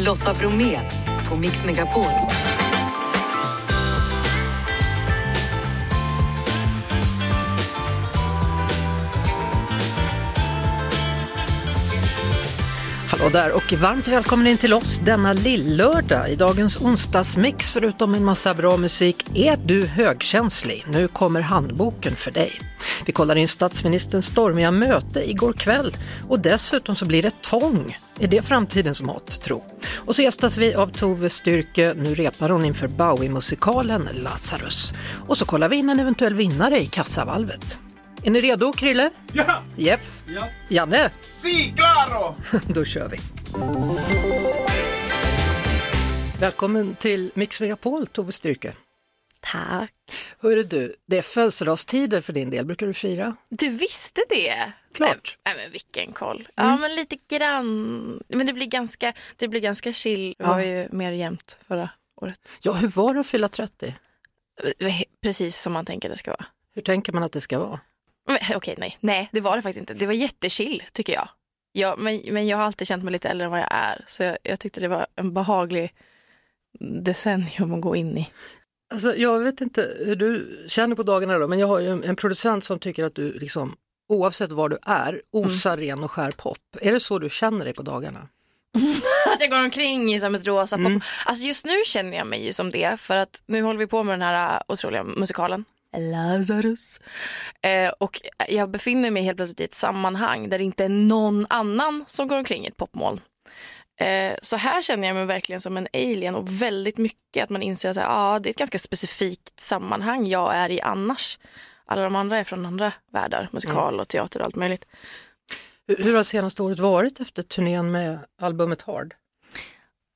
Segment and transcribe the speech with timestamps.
[0.00, 0.80] Lotta Bromé
[1.28, 2.04] på Mix Megapol.
[13.08, 16.30] Hallå där och varmt välkommen in till oss denna lillördag.
[16.30, 20.84] I dagens onsdagsmix förutom en massa bra musik är du högkänslig.
[20.88, 22.60] Nu kommer handboken för dig.
[23.10, 25.96] Vi kollar in statsministerns stormiga möte igår kväll
[26.28, 27.96] och dessutom så blir det tång.
[28.20, 29.64] Är det framtidens mått, tro?
[29.96, 31.94] Och så gästas vi av Tove Styrke.
[31.96, 34.94] Nu repar hon inför Bowie-musikalen Lazarus.
[35.26, 37.78] Och så kollar vi in en eventuell vinnare i kassavalvet.
[38.22, 39.10] Är ni redo, Krille?
[39.32, 39.62] Ja!
[39.76, 40.22] Jeff?
[40.26, 40.48] Ja.
[40.68, 41.10] Janne?
[41.34, 42.34] Si, claro!
[42.74, 43.18] Då kör vi.
[46.40, 48.74] Välkommen till Mix Megapol, Tove Styrke.
[49.52, 49.92] Tack.
[50.38, 52.64] Hörru du, det är födelsedagstider för din del.
[52.66, 53.36] Brukar du fira?
[53.48, 54.72] Du visste det?
[54.94, 55.36] Klart.
[55.44, 56.48] Nej, men vilken koll.
[56.54, 58.22] Ja men lite grann.
[58.28, 60.34] Men det blir ganska, det blir ganska chill.
[60.38, 62.52] Det var ju mer jämnt förra året.
[62.62, 63.94] Ja, hur var det att fylla 30?
[64.78, 66.44] Det var he- Precis som man tänker det ska vara.
[66.74, 67.80] Hur tänker man att det ska vara?
[68.26, 68.96] Men, Okej, nej.
[69.00, 69.94] Nej, det var det faktiskt inte.
[69.94, 71.28] Det var jättechill tycker jag.
[71.72, 74.04] Ja, men, men jag har alltid känt mig lite äldre än vad jag är.
[74.06, 75.94] Så jag, jag tyckte det var en behaglig
[77.02, 78.28] decennium att gå in i.
[78.90, 82.04] Alltså, jag vet inte hur du känner på dagarna då, men jag har ju en,
[82.04, 83.76] en producent som tycker att du liksom,
[84.08, 86.58] oavsett var du är, osar ren och skär pop.
[86.80, 88.28] Är det så du känner dig på dagarna?
[89.34, 90.86] Att jag går omkring i som ett rosa pop.
[90.86, 91.00] Mm.
[91.26, 94.02] Alltså just nu känner jag mig ju som det för att nu håller vi på
[94.02, 95.64] med den här äh, otroliga musikalen.
[95.96, 97.00] Lazarus.
[97.62, 101.46] Eh, och jag befinner mig helt plötsligt i ett sammanhang där det inte är någon
[101.48, 103.20] annan som går omkring i ett popmoln.
[104.00, 107.62] Eh, så här känner jag mig verkligen som en alien och väldigt mycket att man
[107.62, 111.38] inser att ah, det är ett ganska specifikt sammanhang jag är i annars.
[111.84, 114.86] Alla de andra är från andra världar, musikal och teater och allt möjligt.
[115.86, 119.14] Hur, har senaste året varit efter turnén med albumet Hard?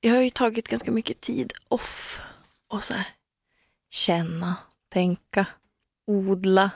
[0.00, 2.20] jag har ju tagit ganska mycket tid off
[2.68, 3.06] och så här,
[3.90, 4.56] känna,
[4.92, 5.46] tänka,
[6.06, 6.70] odla.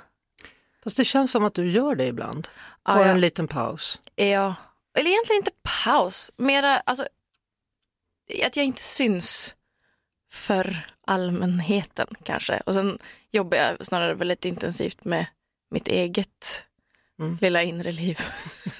[0.85, 2.45] Fast det känns som att du gör det ibland.
[2.45, 3.05] Ta Ja, ja.
[3.05, 4.01] en liten paus.
[4.15, 4.55] Ja,
[4.99, 5.51] eller egentligen inte
[5.85, 7.07] paus, mera alltså
[8.47, 9.55] att jag inte syns
[10.33, 12.61] för allmänheten kanske.
[12.67, 12.99] Och sen
[13.31, 15.27] jobbar jag snarare väldigt intensivt med
[15.71, 16.65] mitt eget
[17.21, 17.39] Mm.
[17.41, 18.19] lilla inre liv.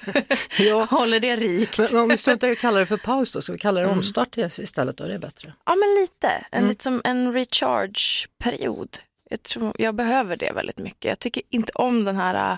[0.59, 0.83] Ja.
[0.89, 1.79] Håller det rikt.
[1.79, 3.85] Men om vi struntar i att kalla det för paus då, ska vi kalla det
[3.85, 3.97] Mm.
[3.97, 5.03] omstart istället då?
[5.03, 5.53] Är det bättre?
[5.65, 6.27] Ja, men lite.
[6.51, 6.67] En, Mm.
[6.69, 8.97] lite som en recharge-period.
[9.29, 11.05] Jag, tror, jag behöver det väldigt mycket.
[11.09, 12.57] Jag tycker inte om den här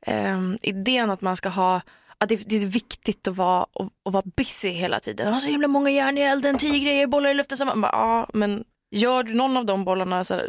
[0.00, 1.80] äh, idén att man ska ha
[2.20, 5.32] att det, det är viktigt att vara, att, att vara busy hela tiden.
[5.32, 7.58] Ha så himla många järn i elden, tio grejer, bollar i luften.
[7.58, 10.40] Så man bara, ja, men gör du någon av de bollarna så,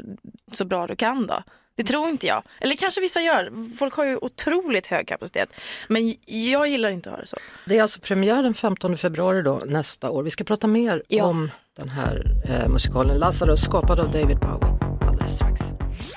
[0.51, 1.43] så bra du kan då?
[1.77, 2.43] Det tror inte jag.
[2.61, 3.75] Eller kanske vissa gör.
[3.77, 5.49] Folk har ju otroligt hög kapacitet.
[5.87, 7.37] Men jag gillar inte att ha det så.
[7.65, 10.23] Det är alltså premiär den 15 februari då nästa år.
[10.23, 11.25] Vi ska prata mer Ja.
[11.25, 14.88] om den här eh, musikalen Lazarus skapad av David Bowie.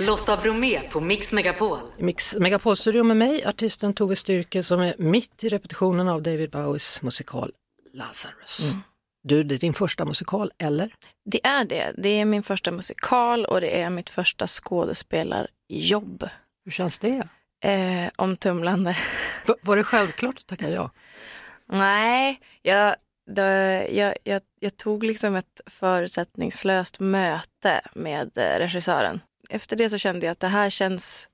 [0.01, 1.79] Lotta Bromé på Mix Megapol.
[1.99, 7.03] Mix Megapol-studio med mig, artisten Tove Styrke som är mitt i repetitionen av David Bowies
[7.03, 7.53] musikal
[7.93, 8.71] Lazarus.
[8.73, 8.83] Mm.
[9.25, 10.95] Du, det är din första musikal, eller?
[11.25, 11.93] Det är det.
[11.99, 16.29] Det är min första musikal och det är mitt första skådespelarjobb.
[16.65, 17.29] Hur känns det?
[17.65, 18.97] Eh, omtumlande.
[19.47, 20.91] V- var det självklart att tacka ja?
[21.67, 22.97] Nej, jag,
[23.31, 29.21] det, jag, jag, jag tog liksom ett förutsättningslöst möte med eh, regissören.
[29.55, 31.29] Efter det så kände jag att det här känns,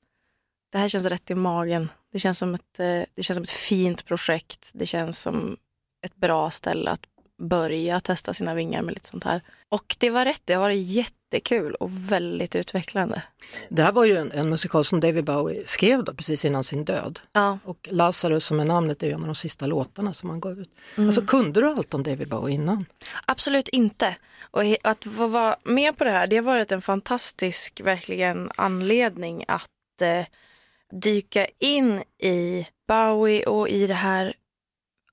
[0.73, 1.89] det här känns rätt i magen.
[2.12, 4.71] Det känns, som ett, eh, det känns som ett fint projekt.
[4.75, 5.56] Det känns som
[6.05, 7.07] ett bra ställe att
[7.38, 9.43] börja testa sina vingar med lite sånt här.
[9.69, 13.22] Och det var rätt, det har varit jättekul och väldigt utvecklande.
[13.69, 16.84] Det här var ju en, en musikal som David Bowie skrev då, precis innan sin
[16.84, 17.21] död.
[17.32, 17.59] Ja.
[17.65, 20.60] Och Lazarus som är namnet är ju en av de sista låtarna som han gav
[20.60, 20.71] ut.
[20.97, 21.09] Mm.
[21.09, 22.87] Alltså kunde du allt om David Bowie innan?
[23.27, 24.16] Absolut inte.
[24.41, 29.44] Och att få vara med på det här, det har varit en fantastisk verkligen anledning
[29.48, 30.25] att eh,
[30.93, 34.34] dyka in i Bowie och i det här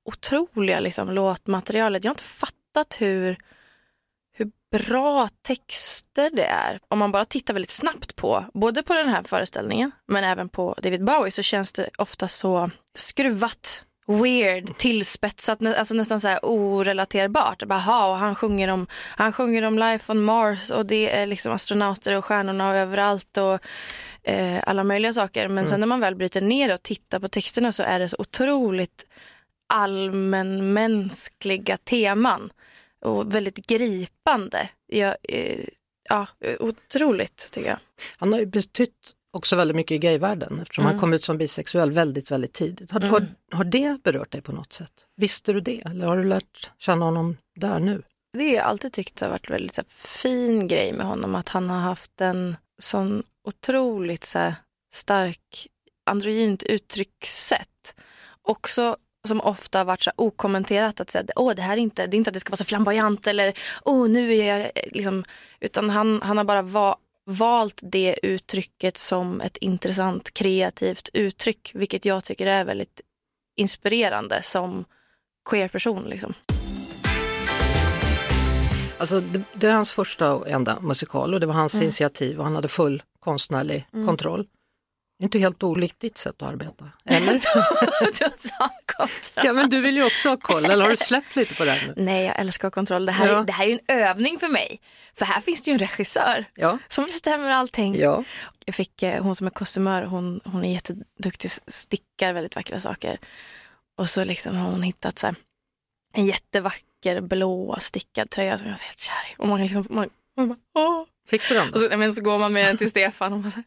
[0.06, 2.04] otroliga liksom, låtmaterialet.
[2.04, 3.38] Jag har inte fattat hur,
[4.34, 6.80] hur bra texter det är.
[6.88, 10.76] Om man bara tittar väldigt snabbt på, både på den här föreställningen men även på
[10.82, 17.64] David Bowie så känns det ofta så skruvat weird, tillspetsat, alltså nästan så här orelaterbart.
[17.64, 21.26] Bara, "Ha, och han, sjunger om, han sjunger om life on Mars och det är
[21.26, 23.60] liksom astronauter och stjärnorna överallt och
[24.24, 25.48] eh, alla möjliga saker.
[25.48, 28.16] Men sen när man väl bryter ner och tittar på texterna så är det så
[28.20, 29.06] otroligt
[29.74, 32.50] allmänmänskliga teman
[33.02, 34.70] och väldigt gripande.
[34.88, 35.66] Jag, eh,
[36.10, 36.28] ja,
[36.60, 37.78] otroligt tycker jag.
[38.18, 40.92] Han har ju betytt också väldigt mycket i gayvärlden eftersom Mm.
[40.94, 42.92] han kom ut som bisexuell väldigt, väldigt tidigt.
[42.92, 44.92] Har, har, har det berört dig på något sätt?
[45.18, 48.04] Visste du det eller har du lärt känna honom där nu?
[48.38, 51.50] Det har jag alltid tyckt har varit väldigt så här, fin grej med honom, att
[51.50, 54.54] han har haft en sån otroligt så här,
[54.94, 55.68] stark
[56.06, 57.96] androgynt uttryckssätt.
[58.42, 58.98] Också
[59.28, 62.18] som ofta har varit så okommenterat att säga, åh det här är inte, det är
[62.18, 63.54] inte att det ska vara så flamboyant eller
[63.86, 65.24] åh nu är jag eh, liksom,
[65.60, 72.06] utan han, han har bara va, valt det uttrycket som ett intressant kreativt uttryck, vilket
[72.06, 73.02] jag tycker är väldigt
[73.58, 74.86] inspirerande som
[75.50, 76.04] queer-person.
[76.10, 76.34] Liksom.
[78.98, 81.84] Alltså det, det är hans första och enda musikal och det var hans Mm.
[81.84, 84.48] initiativ och han hade full konstnärlig kontroll.
[85.24, 86.92] Inte helt olikt ditt sätt att arbeta.
[87.06, 87.40] Eller?
[89.46, 91.82] ja men du vill ju också ha koll, eller har du släppt lite på det
[91.88, 91.94] nu?
[92.04, 93.06] Nej, jag älskar kontroll.
[93.06, 93.40] Det här, Ja.
[93.40, 94.80] är, det här är en övning för mig.
[95.18, 96.80] För här finns det ju en regissör Ja.
[96.88, 97.96] som bestämmer allting.
[97.96, 98.24] Ja.
[98.66, 103.20] Jag fick, eh, hon som är kostymör, hon, hon är jätteduktig, stickar väldigt vackra saker.
[103.98, 105.36] Och så liksom har hon hittat så här,
[106.14, 109.36] en jättevacker blå stickad tröja som jag är helt kär i.
[109.38, 111.04] Och man, liksom, man, man bara, åh.
[111.28, 111.74] Fick du den?
[111.74, 113.64] Och så, men så går man med den till Stefan och man säger,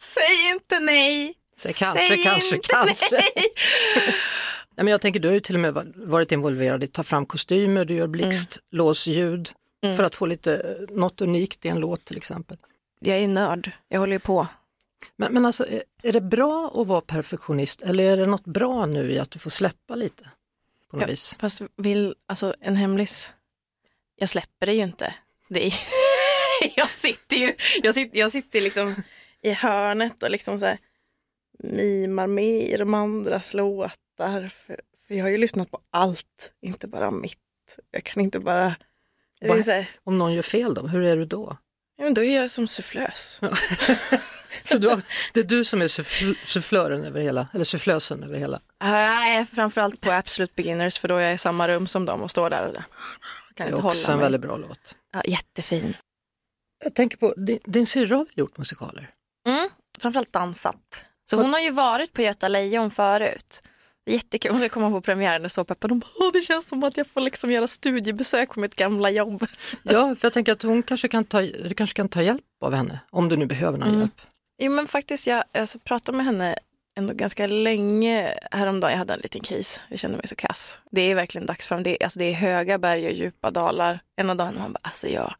[0.00, 1.34] säg inte nej.
[1.56, 3.08] Säg kanske, kanske, inte kanske.
[3.14, 3.32] nej."
[4.76, 6.92] Nej, men jag tänker, du har ju till och med va- varit involverad i att
[6.92, 9.50] ta fram kostymer, du gör blixtlåsljud
[9.82, 9.96] Mm.
[9.96, 12.56] för att få lite, något unikt i en låt till exempel.
[13.00, 14.46] Jag är nörd, jag håller ju på.
[15.16, 18.86] Men, men alltså, är, är det bra att vara perfektionist eller är det något bra
[18.86, 20.24] nu i att du får släppa lite?
[20.90, 21.06] På något Ja.
[21.06, 21.36] vis?
[21.40, 23.34] Fast vill, alltså en hemlis,
[24.16, 25.14] jag släpper det ju inte.
[25.48, 25.74] Det är,
[26.76, 29.02] jag sitter ju, jag sitter, jag sitter liksom
[29.42, 30.78] i hörnet och liksom så här
[31.58, 34.48] mimar med i de andras låtar.
[34.48, 37.38] För, för jag har ju lyssnat på allt, inte bara mitt.
[37.90, 38.76] Jag kan inte bara,
[39.40, 41.56] är så här, Om någon gör fel då, hur är du då?
[41.96, 43.40] ja, men då är jag som sufflös.
[44.64, 45.00] Så du har,
[45.34, 48.60] det är du som är suffl- sufflören över hela, eller sufflösen över hela?
[48.80, 52.30] Nej, framförallt på Absolute Beginners för då är jag i samma rum som dem och
[52.30, 52.82] står där och där.
[52.82, 52.88] kan
[53.56, 54.24] Det är inte också hålla en mig.
[54.24, 54.96] väldigt bra låt.
[55.12, 55.96] Ja, jättefin.
[56.84, 59.10] Jag tänker på, din, din syrra har väl gjort musikaler?
[59.98, 61.04] Framförallt dansat.
[61.30, 63.62] Så hon har ju varit på Göta Lejon förut.
[64.06, 65.90] Jättekul, hon ska komma på premiären och så peppad.
[65.90, 69.10] De bara, "Åh, det känns som att jag får liksom göra studiebesök på mitt gamla
[69.10, 69.46] jobb.
[69.82, 72.74] Ja, för jag tänker att hon kanske kan ta, du kanske kan ta hjälp av
[72.74, 74.00] henne, om du nu behöver någon Mm.
[74.00, 74.20] hjälp.
[74.58, 76.58] Jo men faktiskt, jag alltså, pratade med henne
[76.98, 78.90] ändå ganska länge häromdagen.
[78.92, 80.80] Jag hade en liten kris, jag kände mig så kass.
[80.90, 81.82] Det är verkligen dags fram.
[81.82, 84.00] Det är, alltså, det är höga berg och djupa dalar.
[84.16, 85.34] En av dagarna man bara, alltså jag,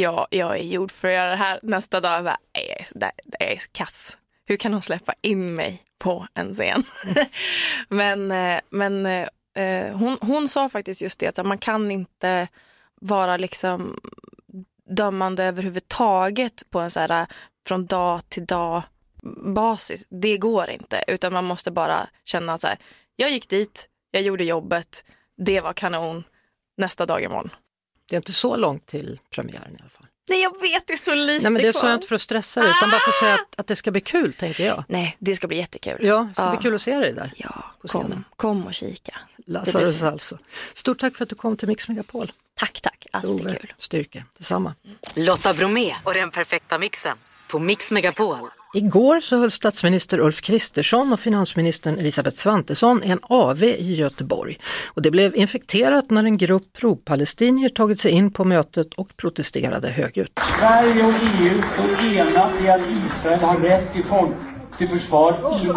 [0.00, 1.60] Ja, jag är gjord för att göra det här.
[1.62, 2.98] Nästa dag, jag bara, jag är, så-
[3.38, 4.18] jag är kass.
[4.44, 6.84] Hur kan hon släppa in mig på en scen?
[7.88, 12.48] men eh, men eh, eh, hon, hon sa faktiskt just det, att man kan inte
[13.00, 14.00] vara liksom
[14.90, 17.26] dömande överhuvudtaget på en så här
[17.66, 18.82] från dag till dag
[19.54, 20.06] basis.
[20.08, 22.76] Det går inte, utan man måste bara känna så här,
[23.16, 25.04] jag gick dit, jag gjorde jobbet,
[25.36, 26.24] det var kanon,
[26.76, 27.50] nästa dag imorgon.
[28.08, 30.06] Det är inte så långt till premiären i alla fall.
[30.28, 32.22] Nej jag vet, det är så lite Nej men det sa jag inte för att
[32.22, 34.84] stressa dig utan bara för att säga att, att det ska bli kul tänker jag.
[34.88, 35.98] Nej, det ska bli jättekul.
[36.00, 36.50] Ja, det ska Ja.
[36.50, 37.32] bli kul att se dig där.
[37.36, 39.20] Ja, kom, kom och kika.
[39.46, 40.38] Lazarus alltså.
[40.74, 42.32] Stort tack för att du kom till Mix Megapol.
[42.54, 43.72] Tack, tack, alltid Ove kul.
[43.78, 44.74] Styrke, detsamma.
[45.16, 47.16] Lotta Bromé och den perfekta mixen
[47.48, 48.38] på Mix Megapol.
[48.76, 54.58] Igår så höll statsminister Ulf Kristersson och finansministern Elisabeth Svantesson en AV i Göteborg.
[54.94, 59.88] Och det blev infekterat när en grupp pro-palestinier tagit sig in på mötet och protesterade
[59.88, 60.40] högljutt.
[60.58, 64.34] Sverige och EU står enat i att Israel har rätt till, folk,
[64.78, 65.76] till försvar inom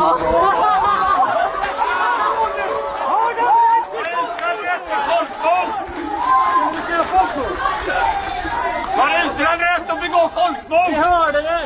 [9.00, 10.90] Har Israel rätt att begå folkmord?
[10.90, 11.60] Vi hörde det!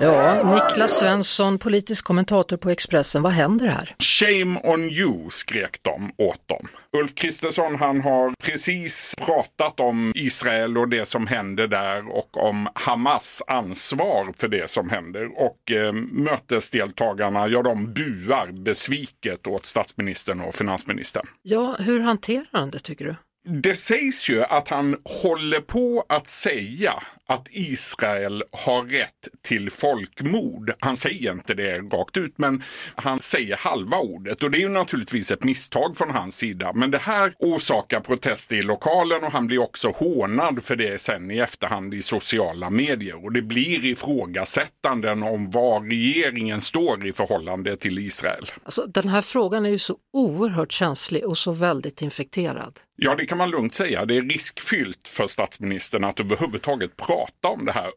[0.00, 3.94] Ja, Niklas Svensson, politisk kommentator på Expressen, vad händer här?
[3.98, 6.68] Shame on you, skrek de åt dem.
[6.96, 12.68] Ulf Kristersson han har precis pratat om Israel och det som händer där och om
[12.74, 15.30] Hamas ansvar för det som händer.
[15.36, 21.26] Och eh, mötesdeltagarna, ja de buar besviket åt statsministern och finansministern.
[21.42, 23.16] Ja, hur hanterar han det tycker du?
[23.62, 30.72] Det sägs ju att han håller på att säga att Israel har rätt till folkmord.
[30.78, 32.62] Han säger inte det rakt ut, men
[32.94, 34.42] han säger halva ordet.
[34.42, 36.72] Och det är ju naturligtvis ett misstag från hans sida.
[36.74, 41.30] Men det här orsakar protester i lokalen och han blir också hånad för det sen
[41.30, 43.24] i efterhand i sociala medier.
[43.24, 48.46] Och det blir ifrågasättanden om var regeringen står i förhållande till Israel.
[48.64, 52.80] Alltså, den här frågan är ju så oerhört känslig och så väldigt infekterad.
[52.96, 54.04] Ja, det kan man lugnt säga.
[54.04, 57.90] Det är riskfyllt för statsministern att överhuvudtaget prata prata om det här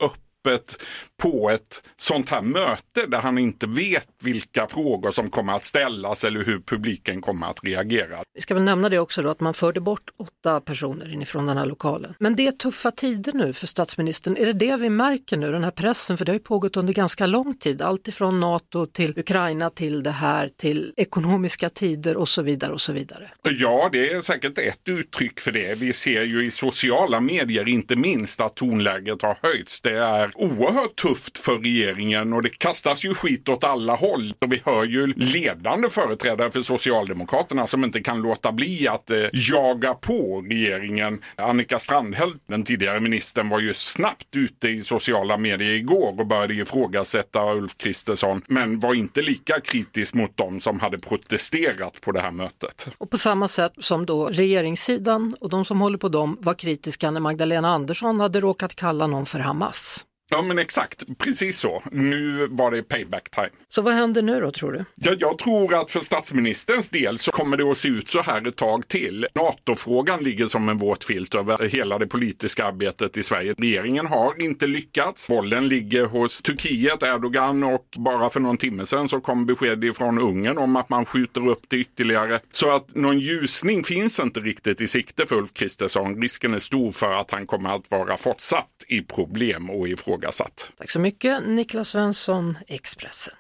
[0.46, 0.84] öppet
[1.22, 6.24] på ett sånt här möte där han inte vet vilka frågor som kommer att ställas
[6.24, 8.24] eller hur publiken kommer att reagera.
[8.34, 11.58] Vi ska väl nämna det också då att man förde bort åtta personer inifrån den
[11.58, 12.14] här lokalen.
[12.20, 14.38] Men det är tuffa tider nu för statsministern.
[14.38, 16.18] Är det det vi märker nu, den här pressen?
[16.18, 20.04] För det har ju pågått under ganska lång tid, allt ifrån NATO till Ukraina till
[20.04, 23.32] det här till ekonomiska tider och så vidare och så vidare.
[23.44, 25.78] Ja, det är säkert ett uttryck för det.
[25.78, 29.82] Vi ser ju i sociala medier inte minst att tonläget har höjts.
[29.82, 34.34] Det är oerhört tufft för regeringen och det kastas ju skit åt alla håll.
[34.40, 39.18] Och vi hör ju ledande företrädare för Socialdemokraterna som inte kan låta bli att eh,
[39.34, 41.22] jaga på regeringen.
[41.36, 46.54] Annika Strandhäll, den tidigare ministern, var ju snabbt ute i sociala medier igår och började
[46.54, 52.22] ifrågasätta Ulf Kristersson, men var inte lika kritisk mot dem som hade protesterat på det
[52.22, 52.88] här mötet.
[52.98, 57.12] Och på samma sätt som då regeringssidan och de som håller på dem var kritiska
[57.12, 60.06] när Magdalena Andersson hade råkat kalla någon för Hamas.
[60.34, 61.82] Ja men exakt, precis så.
[61.92, 63.50] Nu var det payback time.
[63.70, 64.86] Så vad händer nu då tror du?
[64.96, 68.48] Ja, jag tror att för statsministerns del så kommer det att se ut så här
[68.48, 69.28] ett tag till.
[69.36, 73.56] NATO-frågan ligger som en våt filt över hela det politiska arbetet i Sverige.
[73.58, 75.28] Regeringen har inte lyckats.
[75.28, 80.20] Bollen ligger hos Turkiet, Erdogan och bara för någon timme sedan så kom besked från
[80.20, 82.40] Ungern om att man skjuter upp det ytterligare.
[82.52, 86.22] Så att någon ljusning finns inte riktigt i sikte för Ulf Kristersson.
[86.22, 90.21] Risken är stor för att han kommer att vara fortsatt i problem och i fråga
[90.22, 90.72] ifrågasatt.
[90.78, 93.34] Tack så mycket Niklas Svensson, Expressen.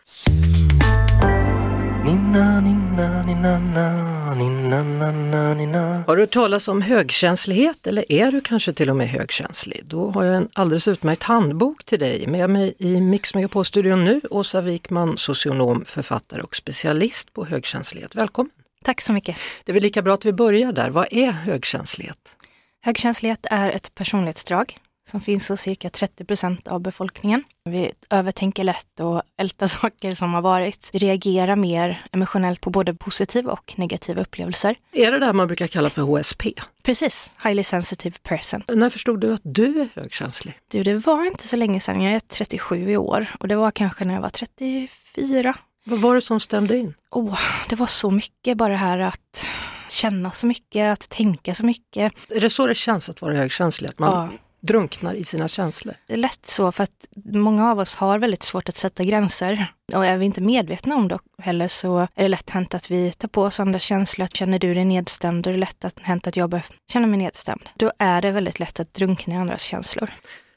[6.07, 9.81] Har du hört talas om högkänslighet eller är du kanske till och med högkänslig?
[9.85, 12.27] Då har jag en alldeles utmärkt handbok till dig.
[12.27, 18.15] Med mig i Mix Megapol-studion nu, Åsa Wikman, socionom, författare och specialist på högkänslighet.
[18.15, 18.51] Välkommen!
[18.83, 19.37] Tack så mycket!
[19.63, 20.89] Det är väl lika bra att vi börjar där.
[20.89, 22.35] Vad är högkänslighet?
[22.83, 24.77] Högkänslighet är ett personlighetsdrag
[25.09, 27.43] som finns hos cirka 30 procent av befolkningen.
[27.63, 30.89] Vi övertänker lätt och ältar saker som har varit.
[30.93, 34.75] Vi reagerar mer emotionellt på både positiva och negativa upplevelser.
[34.91, 36.53] Är det det här man brukar kalla för HSP?
[36.83, 38.63] Precis, Highly Sensitive Person.
[38.67, 40.59] När förstod du att du är högkänslig?
[40.67, 42.01] Du, det var inte så länge sedan.
[42.01, 45.57] Jag är 37 i år och det var kanske när jag var 34.
[45.83, 46.93] Vad var det som stämde in?
[47.11, 47.39] Oh,
[47.69, 49.45] det var så mycket bara det här att
[49.89, 52.13] känna så mycket, att tänka så mycket.
[52.29, 53.89] Är det så det känns att vara högkänslig?
[53.89, 55.95] Att man ja drunknar i sina känslor.
[56.07, 59.65] Det är lätt så för att många av oss har väldigt svårt att sätta gränser.
[59.93, 63.11] Och är vi inte medvetna om det heller så är det lätt hänt att vi
[63.11, 64.27] tar på oss andra känslor.
[64.27, 67.69] Känner du dig nedstämd, då är det lätt att hänt att jag känner mig nedstämd.
[67.75, 70.11] Då är det väldigt lätt att drunkna i andras känslor.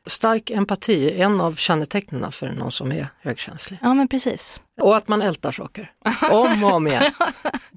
[0.06, 3.78] Stark empati är en av kännetecknen för någon som är högkänslig.
[3.82, 4.62] Ja men precis.
[4.80, 5.92] Och att man ältar saker,
[6.30, 7.12] om och om igen.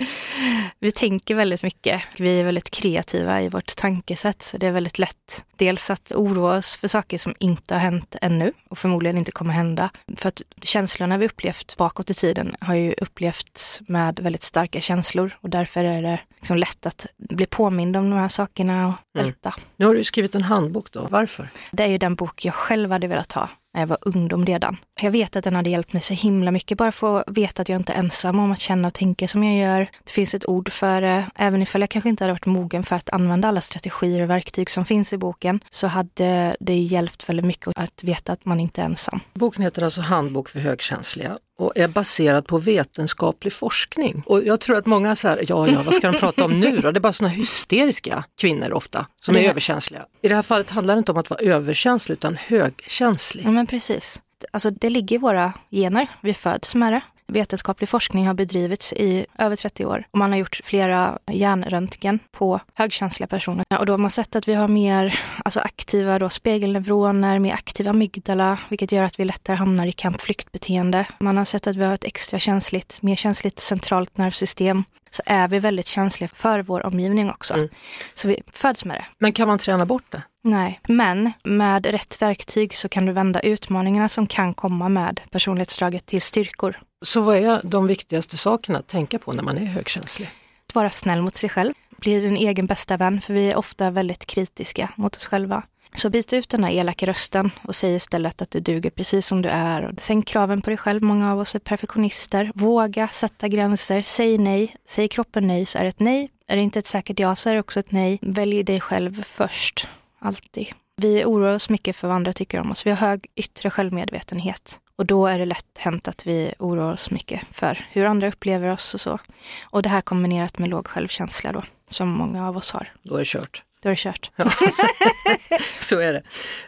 [0.80, 2.02] vi tänker väldigt mycket.
[2.18, 4.42] Vi är väldigt kreativa i vårt tankesätt.
[4.42, 8.16] Så det är väldigt lätt dels att oroa oss för saker som inte har hänt
[8.22, 9.90] ännu och förmodligen inte kommer hända.
[10.18, 15.38] För att känslorna vi upplevt bakåt i tiden har ju upplevts med väldigt starka känslor
[15.42, 19.28] och därför är det liksom lätt att bli påmind om de här sakerna och mm.
[19.28, 19.56] älta.
[19.78, 21.50] Nu har du skrivit en handbok då, varför?
[21.72, 24.78] Det är ju den bok jag själv hade velat ha när jag var ungdom redan.
[25.02, 27.70] Jag vet att den hade hjälpt mig så himla mycket, bara för att veta att
[27.70, 29.90] jag inte är ensam om att känna och tänka som jag gör.
[30.04, 32.96] Det finns ett ord för det, även ifall jag kanske inte hade varit mogen för
[32.96, 37.46] att använda alla strategier och verktyg som finns i boken, så hade det hjälpt väldigt
[37.46, 39.20] mycket att veta att man inte är ensam.
[39.34, 44.24] Boken heter alltså Handbok för högkänsliga och är baserad på vetenskaplig forskning.
[44.26, 46.92] Och jag tror att många säger, ja, ja, vad ska de prata om nu då?
[46.92, 50.06] Det är bara sådana hysteriska kvinnor ofta som är överkänsliga.
[50.22, 53.46] I det här fallet handlar det inte om att vara överkänslig utan högkänslig.
[53.46, 54.22] Ja, men precis.
[54.52, 57.02] Alltså det ligger i våra gener, vi föds med det.
[57.28, 62.60] Vetenskaplig forskning har bedrivits i över 30 år och man har gjort flera hjärnröntgen på
[62.74, 63.66] högkänsliga personer.
[63.80, 67.90] Och då har man sett att vi har mer alltså aktiva då, spegelneuroner, mer aktiva
[67.90, 71.06] amygdala, vilket gör att vi lättare hamnar i kampflyktbeteende.
[71.20, 75.48] Man har sett att vi har ett extra känsligt, mer känsligt centralt nervsystem så är
[75.48, 77.54] vi väldigt känsliga för vår omgivning också.
[77.54, 77.70] Mm.
[78.14, 79.06] Så vi föds med det.
[79.20, 80.22] Men kan man träna bort det?
[80.48, 86.06] Nej, men med rätt verktyg så kan du vända utmaningarna som kan komma med personlighetsdraget
[86.06, 86.80] till styrkor.
[87.02, 90.30] Så vad är de viktigaste sakerna att tänka på när man är högkänslig?
[90.68, 93.92] Att vara snäll mot sig själv, bli din egen bästa vän, för vi är ofta
[93.92, 95.64] väldigt kritiska mot oss själva.
[95.94, 99.42] Så byt ut den här elaka rösten och säg istället att du duger precis som
[99.42, 99.96] du är.
[99.98, 102.52] Sänk kraven på dig själv, många av oss är perfektionister.
[102.56, 104.76] Våga sätta gränser, säg nej.
[104.88, 106.30] Säg kroppen nej så är det ett nej.
[106.48, 108.20] Är det inte ett säkert ja så är det också ett nej.
[108.22, 109.88] Välj dig själv först,
[110.28, 110.68] alltid.
[111.02, 112.86] Vi oroar oss mycket för vad andra tycker om oss.
[112.86, 114.80] Vi har hög yttre självmedvetenhet.
[114.96, 118.68] Och då är det lätt hänt att vi oroar oss mycket för hur andra upplever
[118.68, 119.20] oss och så.
[119.64, 122.94] Och det här kombinerat med låg självkänsla då, som många av oss har.
[123.04, 123.64] Då är det kört.
[123.82, 124.32] då är det kört.
[125.80, 126.24] Så är det.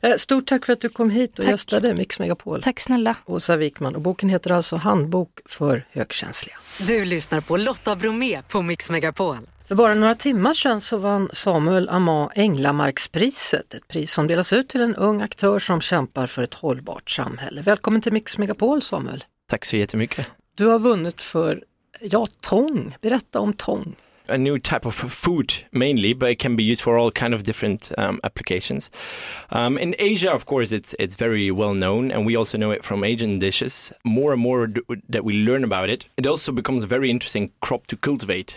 [0.09, 1.51] Eh, Stort tack för att du kom hit och Tack.
[1.51, 2.61] gästade Mix Megapol.
[2.61, 3.15] Tack snälla.
[3.25, 6.55] Åsa Wikman och boken heter alltså Handbok för högkänsliga.
[6.79, 9.37] Du lyssnar på Lotta Bromé på Mix Megapol.
[9.69, 14.69] För bara några timmar sedan så vann Samuel Amand Änglamarkspriset, ett pris som delas ut
[14.69, 17.61] till en ung aktör som kämpar för ett hållbart samhälle.
[17.61, 19.23] Välkommen till Mix Megapol Samuel.
[19.49, 20.31] Tack så jättemycket.
[20.55, 21.63] Du har vunnit för,
[22.01, 22.95] ja, tång.
[23.01, 23.95] Berätta om tång.
[24.31, 27.43] A new type of food mainly, but it can be used for all kind of
[27.43, 28.91] different um, applications.
[29.51, 32.85] Um, in Asia, of course, it's it's very well known, and we also know it
[32.85, 33.93] from Asian dishes.
[34.03, 34.81] More and more d-
[35.13, 38.53] that we learn about it, it also becomes a very interesting crop to cultivate.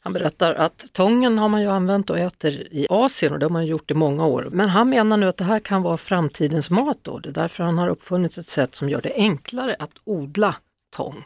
[0.00, 3.50] Han berättar att tången har man ju använt och äter i Asien och det har
[3.50, 4.48] man gjort i många år.
[4.52, 7.18] Men han menar nu att det här kan vara framtidens mat då.
[7.18, 10.56] Det är därför han har uppfunnit ett sätt som gör det enklare att odla
[10.96, 11.24] tång.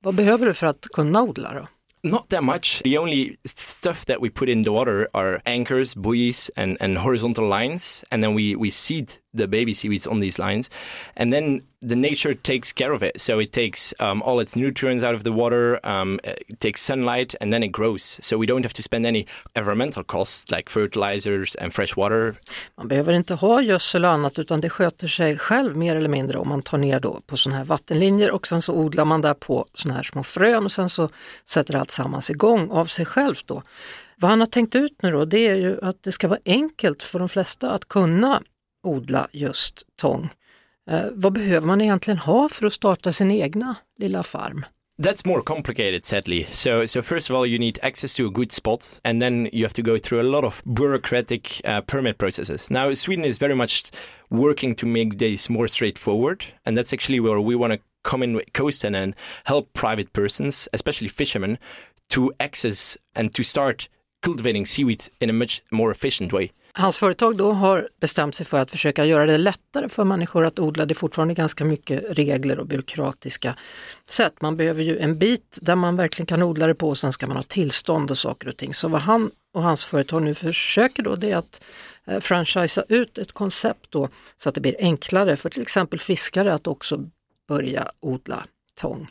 [0.00, 1.66] Vad behöver du för att kunna odla då?
[2.04, 2.80] Not that much.
[2.84, 7.46] The only stuff that we put in the water are anchors, buoys, and, and horizontal
[7.48, 8.04] lines.
[8.12, 10.70] And then we, we seed the baby seaweeds on these lines.
[11.16, 13.20] And then the nature takes care of it.
[13.20, 17.34] So it takes um, all its nutrients out of the water, um, it takes sunlight,
[17.40, 18.18] and then it grows.
[18.22, 22.34] So we don't have to spend any environmental costs like fertilizers and fresh water.
[22.76, 26.38] Man behöver inte ha gödsel och annat utan det sköter sig själv mer eller mindre
[26.38, 29.34] om man tar ner då på sådana här vattenlinjer och sen så odlar man där
[29.34, 31.08] på sådana här små frön och sen så
[31.44, 33.62] sätter allt sammans igång av sig självt då.
[34.16, 37.02] Vad han har tänkt ut nu då det är ju att det ska vara enkelt
[37.02, 38.42] för de flesta att kunna
[38.82, 40.30] odla just tång.
[40.90, 44.64] Eh, vad behöver man egentligen ha för att starta sin egna lilla farm?
[45.02, 46.44] That's more complicated, sadly.
[46.44, 49.62] So, so first of all, you need access to a good spot, and then you
[49.64, 52.70] have to go through a lot of bureaucratic uh, permit processes.
[52.70, 53.92] Now, Sweden is very much
[54.30, 58.34] working to make this more straightforward, and that's actually where we want to come in
[58.34, 59.14] with Coaston and
[59.44, 61.58] help private persons, especially fishermen,
[62.08, 63.88] to access and to start
[64.22, 66.50] cultivating seaweed in a much more efficient way.
[66.78, 70.58] Hans företag då har bestämt sig för att försöka göra det lättare för människor att
[70.58, 70.86] odla.
[70.86, 73.54] Det är fortfarande ganska mycket regler och byråkratiska
[74.08, 74.34] sätt.
[74.40, 77.26] Man behöver ju en bit där man verkligen kan odla det på och sen ska
[77.26, 78.74] man ha tillstånd och saker och ting.
[78.74, 81.64] Så vad han och hans företag nu försöker då det är att
[82.06, 86.54] eh, franchisea ut ett koncept då så att det blir enklare för till exempel fiskare
[86.54, 87.04] att också
[87.48, 88.44] börja odla
[88.80, 89.08] tång.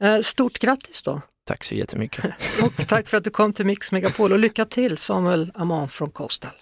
[0.00, 1.20] Eh, Stort grattis då!
[1.46, 2.24] Tack så jättemycket.
[2.62, 6.10] Och tack för att du kom till Mix Megapol och lycka till Samuel Amand från
[6.10, 6.52] Coastal.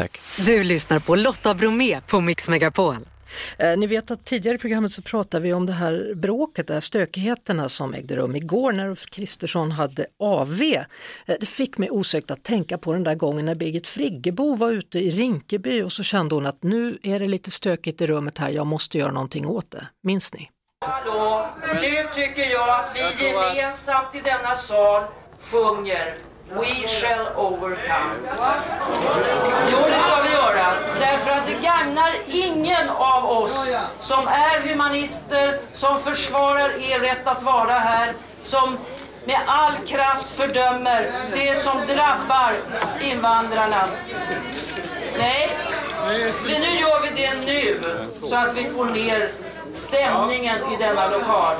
[0.00, 0.20] Tack.
[0.36, 2.96] Du lyssnar på Lotta Bromé på Mix Megapol.
[3.58, 6.72] Eh, ni vet att tidigare i programmet så pratade vi om det här bråket, de
[6.72, 10.62] här stökigheterna som ägde rum igår när Ulf Kristersson hade AV.
[10.62, 10.84] Eh,
[11.40, 14.98] det fick mig osökt att tänka på den där gången när Birgit Friggebo var ute
[14.98, 18.50] i Rinkeby och så kände hon att nu är det lite stökigt i rummet här,
[18.50, 19.86] jag måste göra någonting åt det.
[20.02, 20.50] Minns ni?
[20.84, 25.02] Hallå, nu tycker jag att vi gemensamt i denna sal
[25.40, 28.14] sjunger We shall overcome.
[29.72, 30.66] Jo, det ska vi göra.
[31.00, 33.68] Därför att det gagnar ingen av oss
[34.00, 38.78] som är humanister, som försvarar er rätt att vara här, som
[39.24, 42.52] med all kraft fördömer det som drabbar
[43.00, 43.88] invandrarna.
[45.18, 45.50] Nej,
[46.44, 47.80] men nu gör vi det nu
[48.22, 49.28] så att vi får ner
[49.74, 51.56] stämningen i denna lokal.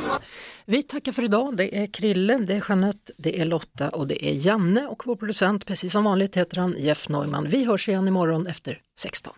[0.70, 1.56] Vi tackar för idag.
[1.56, 5.16] Det är Krille, det är Jeanette, det är Lotta och det är Janne och vår
[5.16, 7.48] producent, precis som vanligt heter han Jeff Neumann.
[7.48, 9.32] Vi hörs igen imorgon efter 16.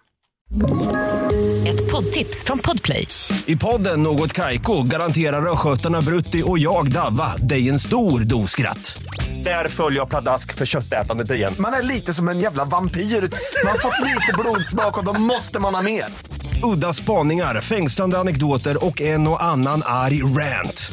[1.67, 3.07] Ett poddtips från Podplay.
[3.47, 9.03] I podden Något Kaiko garanterar östgötarna Brutti och jag, Davva, dig en stor dos skratt.
[9.45, 11.55] Där följer jag pladask för köttätandet igen.
[11.59, 13.01] Man är lite som en jävla vampyr.
[13.01, 16.05] Man har fått lite blodsmak och då måste man ha mer.
[16.63, 20.93] Udda spaningar, fängslande anekdoter och en och annan arg rant.